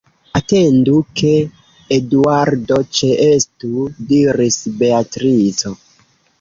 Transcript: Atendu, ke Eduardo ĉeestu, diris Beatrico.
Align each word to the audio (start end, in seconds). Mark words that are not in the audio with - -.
Atendu, 0.37 0.95
ke 1.21 1.33
Eduardo 1.99 2.81
ĉeestu, 3.01 3.85
diris 4.15 4.61
Beatrico. 4.83 5.79